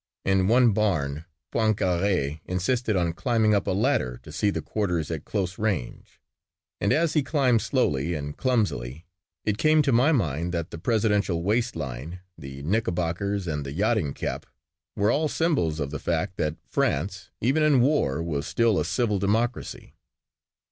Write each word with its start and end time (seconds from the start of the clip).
In 0.25 0.47
one 0.47 0.73
barn 0.73 1.25
Poincaré 1.53 2.39
insisted 2.45 2.95
on 2.95 3.13
climbing 3.13 3.53
up 3.53 3.67
a 3.67 3.71
ladder 3.71 4.19
to 4.23 4.31
see 4.31 4.49
the 4.49 4.59
quarters 4.63 5.11
at 5.11 5.25
close 5.25 5.59
range 5.59 6.19
and 6.79 6.91
as 6.91 7.13
he 7.13 7.21
climbed 7.21 7.61
slowly 7.61 8.15
and 8.15 8.35
clumsily 8.35 9.05
it 9.45 9.59
came 9.59 9.83
to 9.83 9.91
my 9.91 10.11
mind 10.11 10.55
that 10.55 10.71
the 10.71 10.79
presidential 10.79 11.43
waist 11.43 11.75
line, 11.75 12.19
the 12.35 12.63
knickerbockers 12.63 13.45
and 13.45 13.63
the 13.63 13.73
yachting 13.73 14.15
cap 14.15 14.47
were 14.95 15.11
all 15.11 15.27
symbols 15.27 15.79
of 15.79 15.91
the 15.91 15.99
fact 15.99 16.35
that 16.37 16.57
France 16.67 17.29
even 17.39 17.61
in 17.61 17.79
war 17.79 18.23
was 18.23 18.47
still 18.47 18.79
a 18.79 18.85
civil 18.85 19.19
democracy. 19.19 19.93